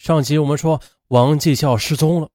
[0.00, 2.30] 上集我们说王继孝失踪了，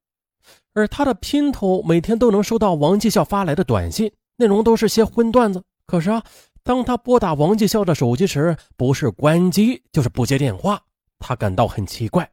[0.76, 5.64] 而他的姘头每天都能收到王继孝发来的短信，内容都是些荤段子。
[5.88, 6.24] 可是啊，
[6.62, 10.80] 当他拨打王继孝的手机时，不是关机就是不接电话，
[11.18, 12.30] 他感到很奇怪。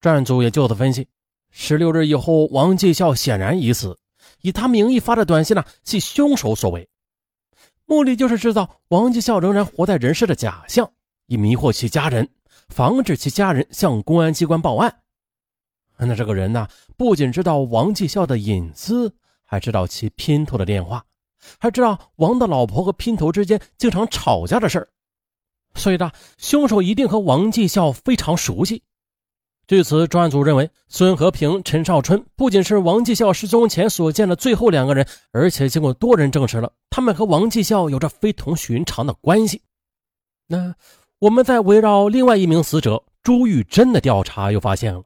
[0.00, 1.06] 专案组也就此分析，
[1.52, 3.96] 十六日以后，王继孝显然已死，
[4.40, 6.88] 以他名义发的短信呢，系凶手所为，
[7.86, 10.90] 目的就是制造王继孝仍然活在人世的假象，
[11.26, 12.28] 以迷惑其家人。
[12.70, 15.00] 防止其家人向公安机关报案。
[15.98, 16.66] 那这个人呢，
[16.96, 21.04] 不仅知道王继孝的隐私，还知道其姘头的电话，
[21.58, 24.88] 还知道王的老婆和姘头之间经常吵架的事儿。
[25.74, 28.82] 所以呢，凶手一定和王继孝非常熟悉。
[29.66, 39.60] 据此，专案组认为，孙和平、陈少春不仅是王继孝失踪前所见的最后两个人，而且经过多人证实了，他们和王继孝有着非同寻常的关系。
[40.46, 40.74] 那。
[41.20, 45.02] 我们在围绕另外一名死者朱玉珍的调查，又发现了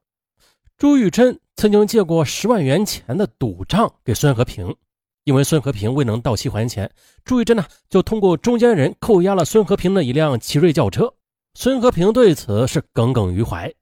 [0.76, 4.76] 朱玉珍曾经借过十万元钱的赌账给孙和平，
[5.24, 6.88] 因为孙和平未能到期还钱，
[7.24, 11.12] 朱玉珍呢就通过中间人扣押了孙和平的一辆奇瑞轿车。
[11.54, 13.72] 孙和平对此是耿耿于怀。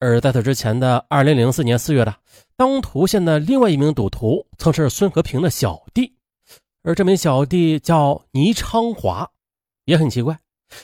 [0.00, 2.12] 而在此之前的二零零四年四月的
[2.56, 6.16] 当涂县的另外一名赌徒，曾是孙和平的小弟，
[6.82, 9.30] 而这名小弟叫倪昌华，
[9.84, 10.36] 也很奇怪。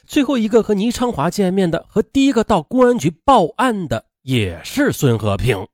[0.07, 5.67] 最后一个和倪昌华见面的，和第一个到公安局报案的也是孙和平。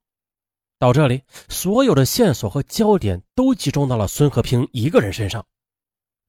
[0.78, 5.44] 到这里，所有的线索和焦点都集中到了孙和平一个人身上。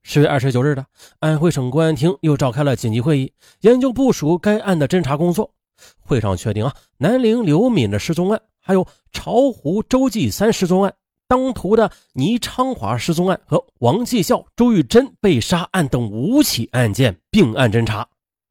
[0.02, 0.84] 十月二十九日的
[1.20, 5.54] 安徽省公安厅又召开了紧急会议，研究部署该案的侦查工作。
[6.00, 10.94] 会上确定啊，南陵刘敏的失踪案，还有巢湖周继三失踪案。
[11.32, 18.06] 当涂的倪昌华失踪案和王继孝、周玉珍被杀案等五起案件并案侦查，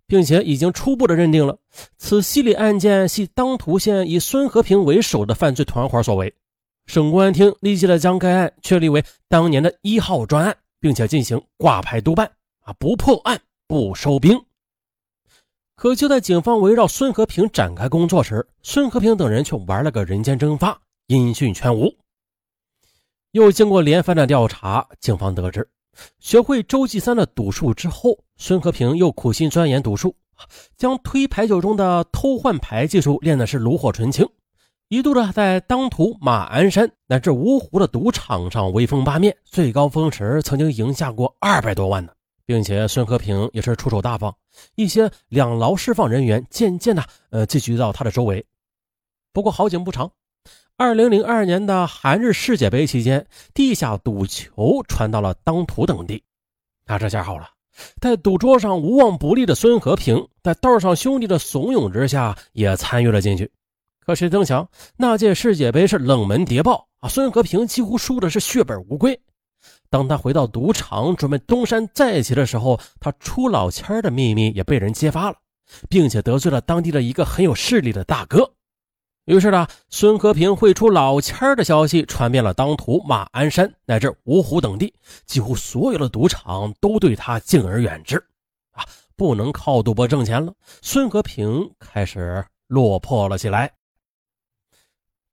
[0.07, 1.59] 并且已经初步的认定了
[1.99, 6.33] 此系列案件系当涂县以孙和平为首的犯罪团伙所为。
[6.87, 14.41] 省公安厅立即的将该案确立为当年的一号专案，并且进行挂牌督办啊，不破案不收兵。
[15.75, 21.95] 可就在警方围绕孙和平展开工作时，孙和平等人却玩了个人间蒸发，音讯全无。
[23.31, 25.65] 又经过连番的调查，警方得知，
[26.19, 30.13] 学会周继三的赌术之后，孙和平又苦心钻研赌术，
[30.75, 34.27] 将推牌九中的偷换牌技术练的是炉火纯青，
[34.89, 42.11] 一度的在当涂、马鞍山乃至芜湖的赌场上威风八面，最高峰时曾经赢下过二百多万呢，
[42.45, 44.35] 并且孙和平也是出手大方，
[44.75, 48.45] 一些两劳释放人员渐渐的呃聚集到他的周围。
[49.31, 50.11] 不过好景不长。
[50.81, 56.23] 二零零二年的韩日世界杯期间，地下赌球传到了当涂等地。
[56.87, 57.47] 那这下好了，
[58.01, 63.51] 在赌桌上无往不利的孙和平，在道上兄弟的怂恿之下，也参与了进去。
[64.03, 67.07] 可谁曾想，那届世界杯是冷门谍报啊！
[67.07, 69.21] 孙和平几乎输的是血本无归。
[69.91, 75.37] 当他回到赌场准备东山再起的时候，他出老千的秘密也被人揭发了，
[75.87, 78.51] 并且得罪了当地的一个很有势力的大哥。
[79.31, 84.93] 于是呢，孙和平会出老千的消息传遍了当涂、马鞍山乃至芜湖等地，
[85.25, 88.17] 几乎所有的赌场都对他敬而远之。
[88.73, 88.83] 啊，
[89.15, 93.71] 不能靠赌博挣钱了，孙和平开始落魄了起来。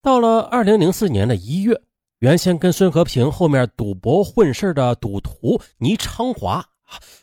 [0.01, 1.83] 到了二零零四年的一月，
[2.21, 6.65] 原先跟孙和平后面赌博混事的赌徒倪昌华，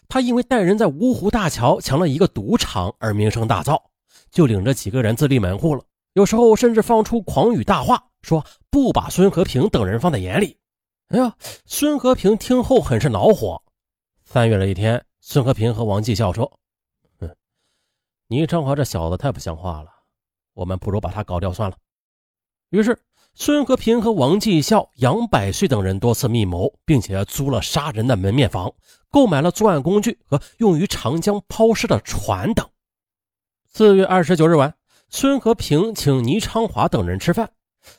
[0.10, 3.82] 他因为带人在芜湖大桥抢了一个赌场而名声大噪，
[4.30, 5.82] 就领着几个人自立门户了。
[6.16, 10.58] 有时候甚至放出狂语大话，说不把孙和平等人放在眼里。
[11.10, 13.62] 哎呀，孙和平听后很是恼火。
[14.24, 16.58] 三月的一天，孙和平和王继孝说
[17.20, 17.36] ：“哼，
[18.28, 19.90] 倪昌华这小子太不像话了，
[20.54, 21.76] 我们不如把他搞掉算了。”
[22.72, 22.98] 于是，
[23.34, 28.74] 孙和平和王继孝、杨百岁等人多次密谋，并且租了杀人的门面房，
[29.10, 32.66] 购买了作案工具和用于长江抛尸的船等。
[33.68, 34.74] 四月二十九日晚。
[35.18, 37.50] 孙和平请倪昌华等人吃饭，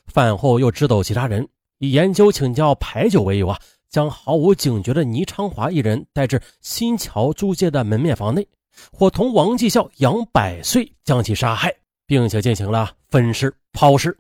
[0.07, 1.49] 饭后又支走其他人，
[1.79, 3.59] 以研究请教牌九为由啊，
[3.89, 8.47] 将毫无警觉的倪昌华一人带至新桥租界的门面房内，
[8.93, 11.75] 伙同王继孝、杨百岁将其杀害，
[12.07, 14.15] 并且进行了分尸抛尸。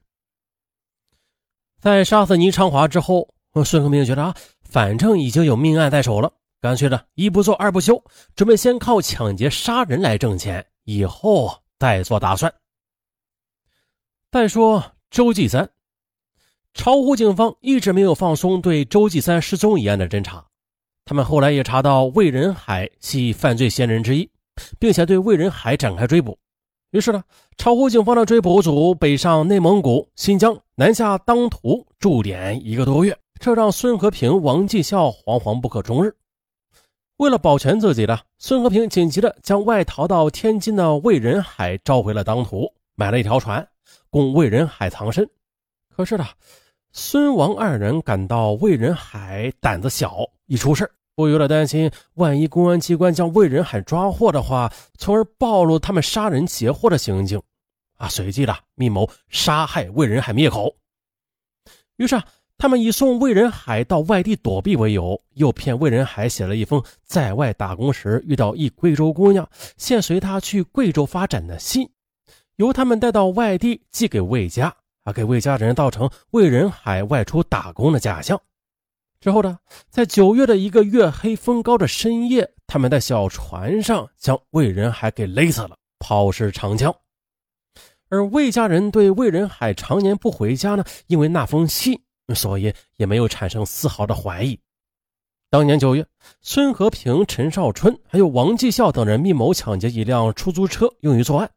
[1.78, 3.28] 在杀死倪昌华之后，
[3.62, 6.32] 孙和平觉得啊，反正已经有命案在手了，
[6.62, 8.02] 干脆的一不做二不休，
[8.34, 12.50] 准备先靠抢劫杀人来挣钱，以后再做打算。
[14.32, 15.70] 再说周继三，
[16.74, 20.44] 巢湖警方一直没有放松对周继三失踪一案的侦查。
[21.04, 24.28] 他们后来也查到魏仁海系犯罪嫌疑人之一，
[24.78, 26.36] 并且对魏仁海展开追捕。
[26.90, 27.22] 于是呢，
[27.56, 36.14] 巢湖警方的追捕组北上内蒙古、新疆，南下当涂，驻点一个多月，这让孙和平、王继孝惶惶不可终日。
[37.18, 43.66] 为了保全自己的，孙和平紧急的将外逃到天津的魏仁海召回了当涂，买了一条船，
[44.16, 45.28] 供魏仁海藏身。
[45.94, 46.24] 可是呢，
[46.90, 57.42] 孙王二人感到魏仁海胆子小，一出事不由得担心，万一公安机关将魏仁海抓获的话，从而暴露他们杀人劫货的行径，
[57.98, 60.74] 啊，随即的密谋杀害魏仁海灭口。
[61.96, 62.24] 于是啊，
[62.56, 69.46] 他们以送魏仁海到外地躲避为由，诱骗魏仁海写了一封在外打工时遇到一贵州姑娘，
[69.76, 71.86] 现随他去贵州发展的信，
[72.56, 74.74] 由他们带到外地寄给魏家，
[75.04, 78.40] 啊，给魏家人造成魏仁海外出打工的假象。
[79.20, 79.58] 之后呢，
[79.88, 86.94] 在九月的一个月黑风高的深夜，他们在小船上将魏仁海给勒死了，抛尸长江。
[88.08, 92.00] 而魏家人对魏仁海常年不回家呢，因为那封信，
[92.34, 94.58] 所以也没有产生丝毫的怀疑。
[95.50, 96.06] 当年九月，
[96.40, 101.50] 孙和平、陈少春还有王继孝等人密谋抢劫一辆出租车，用于作案。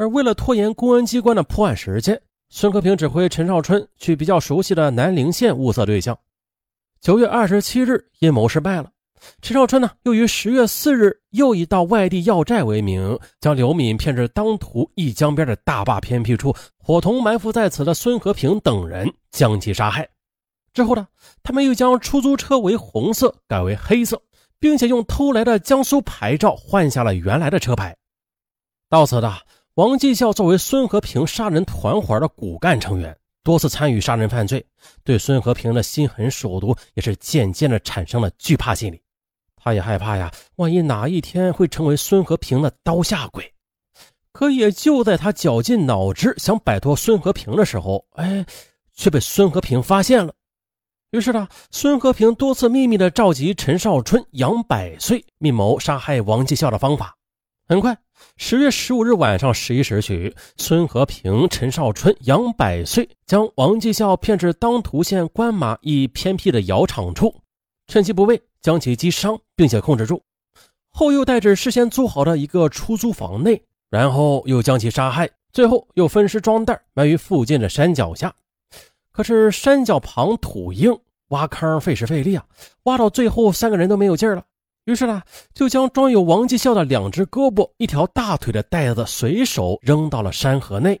[0.00, 2.18] 而为了拖延公安机关的破案时间，
[2.48, 6.18] 孙和平指挥陈少春去比较熟悉的南陵县物色对象。
[7.02, 8.90] 九月二十七日，阴谋失败了。
[9.42, 20.08] 陈少春呢，又于十月四日又以到外地要债为名，将刘敏骗至当涂一江边的大坝偏僻处，伙同埋伏在此的孙和平等人将其杀害。
[20.72, 21.06] 之后呢，
[21.42, 24.22] 他们又将出租车为红色改为黑色，
[24.58, 27.94] 并且用偷来的江苏牌照换下了原来的车牌。
[28.88, 29.30] 到此的
[29.74, 33.16] 王继孝作为孙和平杀人团伙的骨干成员。
[33.42, 34.64] 多次参与杀人犯罪，
[35.02, 39.00] 对孙和平的心狠手毒也是渐渐的产生了惧怕心理。
[39.56, 43.50] 他也害怕呀，万一哪一天会成为孙和平的刀下鬼。
[44.32, 48.44] 可也就在他绞尽脑汁想摆脱孙和平的时候，哎，
[48.94, 50.34] 却被孙和平发现了。
[51.12, 57.16] 于是呢，孙和平多次秘密的召集陈少春、杨百岁，密谋杀害王继孝的方法。
[57.66, 57.96] 很快。
[58.36, 67.34] 十月十五日晚上十一时许，孙和平、陈少春、杨百岁将王继孝骗至当涂县关马一偏僻的窑厂处，
[67.86, 70.22] 趁其不备将其击伤，并且控制住，
[70.90, 78.34] 后又带至事先租好的一个出租房内，然后又将其杀害，最后又分尸装袋埋于附近的山脚下。
[79.12, 82.44] 可是山脚旁土硬，挖坑费时费力啊，
[82.84, 84.44] 挖到最后三个人都没有劲儿了。
[84.84, 85.22] 于是呢，
[85.54, 91.00] 就将装有王继孝的两只胳膊、一条大腿的袋子随手扔到了山河内。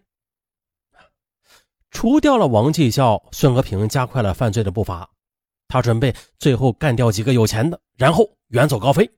[1.90, 5.08] 除掉了王继孝，孙和平加快了犯罪的步伐。
[5.66, 9.10] 他准备最后干掉几个有钱的，然后远走高飞。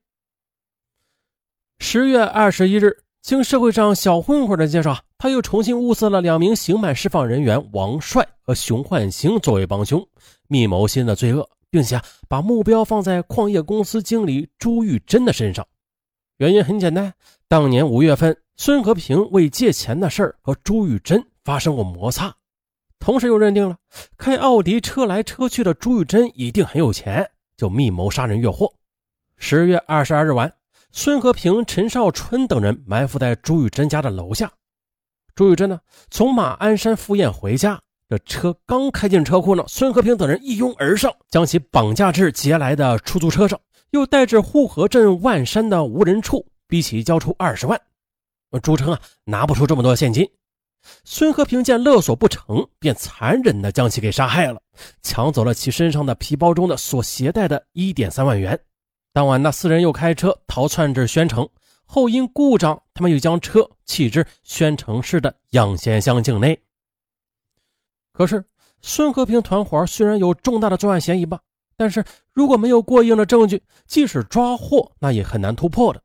[1.79, 10.07] 十月二十一日，经社会上小混混的介绍，他又重新物色了两名刑满释放人员王帅和熊焕星作为帮凶，
[10.49, 11.49] 密谋新的罪恶。
[11.73, 11.99] 并且
[12.29, 15.67] 把目标放在矿业公司经理朱玉珍的身上，
[16.37, 17.15] 原因很简单，
[17.49, 22.37] 当年五月份，孙和平为借钱的事儿和朱玉珍发生过摩擦，
[22.99, 23.79] 同时又认定了
[24.19, 27.27] 开奥迪车来车去的朱玉珍一定很有钱，
[27.57, 28.71] 就密谋杀人越货。
[29.39, 30.53] 十月二十二日晚，
[30.91, 34.53] 孙和平、陈少春等人埋伏在朱玉珍家的楼下，
[35.35, 35.81] 朱玉珍呢
[36.11, 37.81] 从马鞍山赴宴回家。
[38.09, 43.59] 这车刚开进车库呢，孙和平等人一拥而上，将其绑架至劫来的出租车上，
[43.91, 47.81] 又带至护河镇万山的无人处，逼其交出二十万。
[48.63, 50.29] 朱成啊，拿不出这么多现金。
[51.05, 54.61] 孙和平见勒索不成，便残忍地将其给杀害了，
[55.01, 58.59] 抢走了其身上的皮包中的所携带的一点三万元。
[59.15, 61.49] 当晚，那四人又开车逃窜至宣城，
[61.87, 66.61] 后因故障，他们又将车弃至宣城市的养贤乡境内。
[68.13, 68.45] 可是，
[68.81, 71.41] 孙和平团伙虽然有重大的作案嫌疑吧，
[71.77, 76.03] 但是如果没有过硬的证据，即使抓获，那也很难突破的。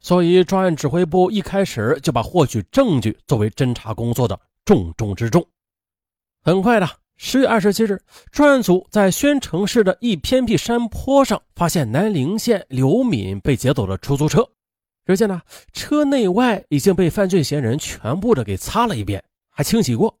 [0.00, 5.44] 所以，专案指挥部一开始就把获取证据作为侦查工作的重中之重。
[6.42, 8.00] 很快的，十月二十七日，
[8.30, 14.46] 专案组在宣城市的一偏僻山坡上发现南陵县刘敏被劫走的出租车。
[15.04, 15.40] 只见呢，
[15.72, 20.16] 车内外已经被犯罪嫌疑人全部的给擦了一遍，还清洗过。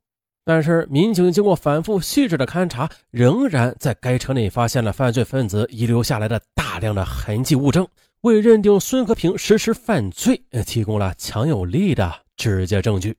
[0.48, 7.86] 但是，民警经过反复细致的勘查，仍然在该车内发现了犯罪分子遗留下来的大量的痕迹物证，
[8.22, 13.14] 为认定孙和平实施犯罪提供了强有力的直接证据。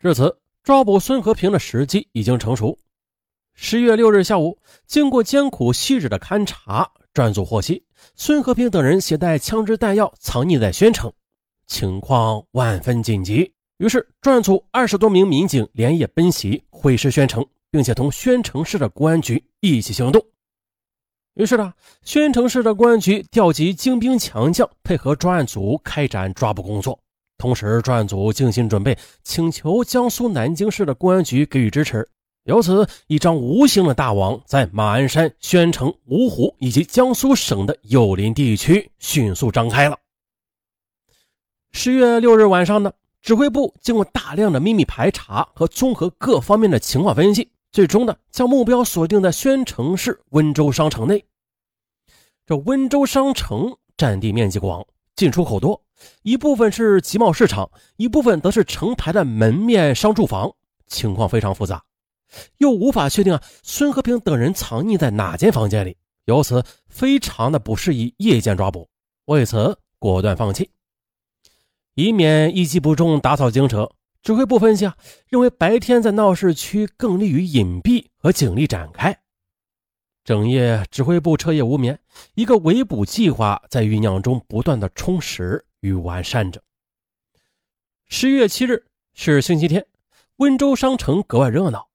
[0.00, 2.78] 至此，抓捕孙和平的时机已经成熟。
[3.54, 7.82] 十月六日下午，经过艰苦细致的勘查，专案组获悉
[8.16, 11.10] 孙和平等人携带枪支弹药藏匿在宣城。
[11.66, 13.50] 情况万分紧急。
[13.78, 20.20] 于是专案组二十多名民警连夜奔袭会师宣城，并且同宣城市的公安局一起行动。
[21.34, 26.98] 于是呢，宣城市的公安局调集精兵强将，配合专案组开展抓捕工作。
[27.36, 32.04] 同时，专案组精心准备，请求江苏南京市的公安局给予支持。
[32.42, 39.96] 由此，一张无形的大网在马鞍山、宣城、芜湖以及江苏省的友邻地区迅速张开了。
[41.70, 51.24] 十月六日晚上呢，指挥部经过大量的秘密排查和综合各方面的情况分析，最终呢，将目标锁定在宣城市温州商城内。
[52.46, 55.82] 这温州商城占地面积广，进出口多，
[56.22, 60.50] 一部分是集贸市场，一部分则是成排的门面商住房，
[60.86, 61.84] 情况非常复杂，
[62.56, 68.88] 又无法确定啊孙和平等人藏匿在哪间房间里，由此非常的不适宜夜间抓捕，
[69.26, 70.70] 为此果断放弃，
[71.98, 73.90] 以免一击不中，打草惊蛇。
[74.22, 79.18] 指挥部分析啊，认为白天在闹市区更利于隐蔽和警力展开。
[80.22, 81.98] 整夜，指挥部彻夜无眠，
[82.36, 86.62] 一个围捕计划在酝酿中不断的充实与完善着。
[88.06, 89.84] 十一月七日是星期天，
[90.36, 91.88] 温州商城格外热闹。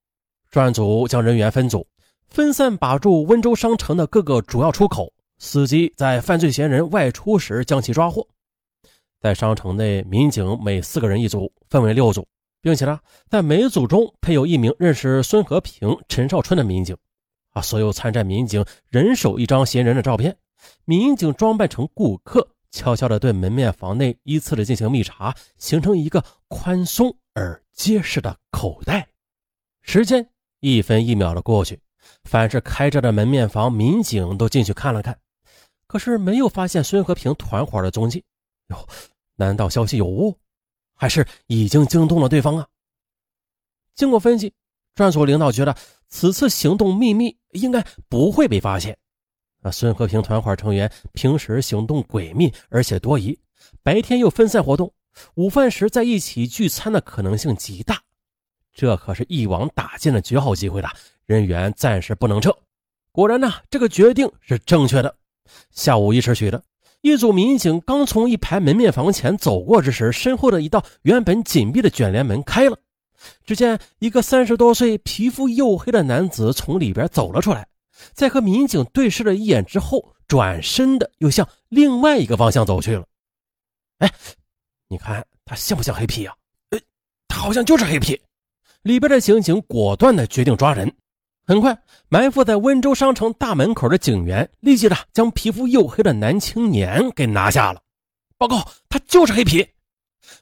[0.51, 1.87] 专案组将人员分组，
[2.27, 8.27] 分散把住温州商城的各个主要出口，伺机在犯罪嫌疑人外出时将其抓获。
[9.23, 12.27] 在商城内，民警每四个人一组，分为六组，
[12.59, 12.99] 并且呢，
[13.29, 16.93] 在每组中配有一名认识孙和平、陈少春的民警。
[17.51, 17.61] 啊！
[17.61, 20.35] 所有参战民警人手一张嫌疑人的照片，
[20.83, 29.07] 民警装扮成顾客，悄悄地对门面房内依次的进行密查，形成一个宽松而结实的口袋。
[29.83, 30.27] 时间
[30.59, 31.79] 一分一秒的过去，
[32.25, 35.17] 凡是开着的门面房，民警都进去看了看，
[35.87, 38.25] 可是没有发现孙和平团伙的踪迹。
[38.69, 38.87] 哟，
[39.35, 40.37] 难道消息有误，
[40.93, 42.67] 还是已经惊动了对方啊？
[43.95, 44.53] 经过分析，
[44.95, 45.75] 专案组领导觉得。
[46.15, 48.95] 此次行动秘密，应该不会被发现。
[49.63, 53.39] 啊，孙和平团伙成员平时行动诡秘，而且多疑，
[53.81, 54.93] 白天又分散活动，
[55.33, 57.99] 午饭时在一起聚餐的可能性极大。
[58.71, 60.91] 这可是一网打尽的绝好机会了，
[61.25, 62.55] 人员暂时不能撤。
[63.11, 65.15] 果然呢，这个决定是正确的。
[65.71, 66.63] 下午一时许的，
[67.03, 72.77] 一组民警刚从一排门面房前走过之时，身后的一道原本紧闭的卷帘门开了。
[73.45, 77.67] 只见一个三十多岁、皮肤黝黑的男子从里边走了出来，
[78.13, 83.05] 在和民警对视了一眼之后，转身的又向另外一个方向走去了。
[83.97, 84.09] 哎，
[84.87, 86.33] 你看他像不像黑皮啊？
[86.69, 86.79] 呃，
[87.27, 88.17] 他好像就是黑皮。
[88.83, 90.89] 里边的刑警果断的决定抓人。
[91.45, 97.81] 很快，埋伏在温州商城大门口的警员立即的将皮肤黝黑的男青年给拿下了。
[98.37, 99.67] 报告，他就是黑皮。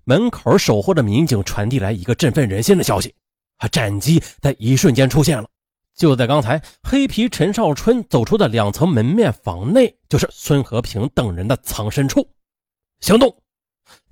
[0.04, 3.14] 门口守候的民警传递来一个振奋人心的消息：
[3.58, 5.48] 啊，战机在一瞬间出现了。
[5.96, 12.28] 就在刚才，黑皮陈少春走出的两层门面房内，就是孙和平等人的藏身处。
[13.00, 13.36] 行动！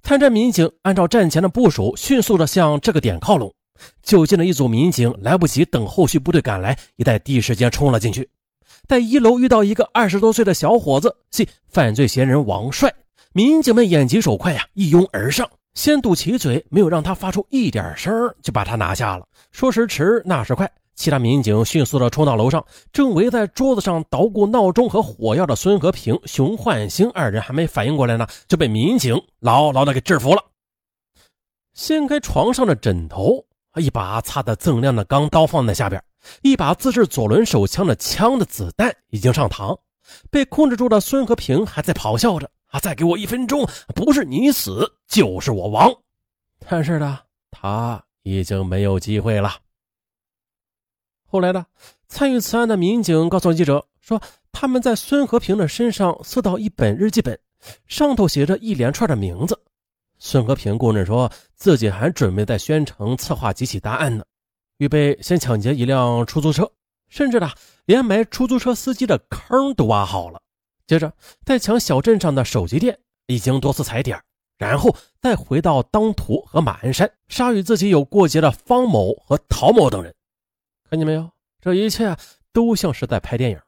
[0.02, 3.54] 参战民警按照战前的部署，迅速的向这个点靠拢。
[4.02, 8.30] 就近的一组民警来不及等后续部队赶来，也在第一时间冲了进去。
[8.88, 12.94] 在一楼遇到一个二十多岁的小伙子，系犯罪嫌疑人王帅。
[13.34, 15.48] 民警们眼疾手快呀，一拥而上。
[15.76, 19.26] 先堵其嘴，没有让他发出一点声，就把他拿下了。
[19.52, 30.44] 说时迟，那时快，其他民警迅速的冲到楼上，正围在桌子上捣鼓闹钟和火药的孙和平、熊焕星二人还没反应过来呢，就被民警牢牢的给制服了。
[31.76, 33.46] 掀开床上的枕头，
[33.76, 36.04] 一把擦得锃亮的钢刀放在下边，
[36.42, 39.80] 一把自制左轮手枪的枪的子弹已经上膛，
[40.30, 42.50] 被控制住的孙和平还在咆哮着。
[42.72, 42.80] 啊！
[42.80, 45.92] 再给我一分钟，不是你死就是我亡。
[46.68, 47.18] 但是呢，
[47.50, 49.56] 他已经没有机会了。
[51.26, 51.66] 后来呢，
[52.08, 54.22] 参与此案的民警告诉记者说，
[54.52, 57.40] 他们在孙和平的身上搜到一本日记本，
[57.88, 59.60] 上头写着一连串的名字。
[60.20, 64.24] 孙和平供认说自己还准备在宣城策划几起大案呢，
[64.78, 66.70] 预备先抢劫一辆出租车，
[67.08, 67.50] 甚至呢，
[67.86, 70.42] 连埋出租车司机的坑都挖好了。
[70.86, 71.14] 接着，
[71.46, 74.22] 再抢小镇上的手机店，已经多次踩点，
[74.58, 80.14] 然后再回到当涂和马鞍山，杀与自己有过节的方某和陶某等人。
[80.90, 81.30] 看见没有？
[81.62, 82.16] 这一切
[82.52, 83.60] 都像是在拍电影。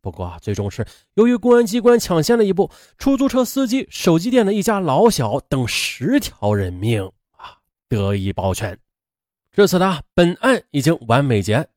[0.00, 7.04] 不过啊，最终是由于公安机关抢先了一步，出租车司机、手机店的一家老小等十条人命
[7.36, 8.78] 啊得以保全。
[9.52, 11.68] 至此呢，本案已经完美结案。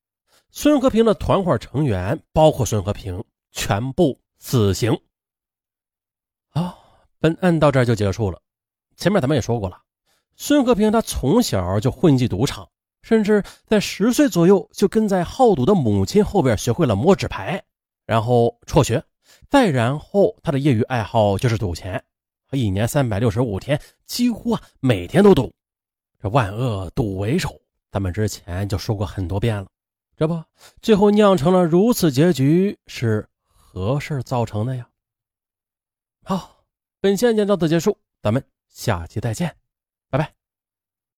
[0.51, 4.19] 孙和平的团伙成员，包括孙和平，全部。
[4.43, 4.99] 死刑。
[6.49, 6.75] 啊，
[7.19, 8.41] 本案到这儿就结束了。
[8.95, 9.79] 前面咱们也说过了，
[10.35, 12.67] 孙和平他从小就混迹赌场，
[13.03, 17.63] 甚至在十岁左右就跟在好赌的母亲后边学会了摸纸牌，
[18.12, 19.01] 然后辍学，
[19.50, 22.03] 再然后他的业余爱好就是赌钱，
[22.51, 25.50] 一年三百六十五天，几乎啊每天都赌。
[26.20, 29.65] 这万恶赌为首，咱们之前就说过很多遍了，
[30.18, 30.44] 这不
[30.82, 34.89] 最后酿成了如此结局，是何事造成的呀？
[36.25, 36.65] 好，
[37.00, 39.56] 本线就到此结束，咱们下期再见，
[40.10, 40.40] 拜拜。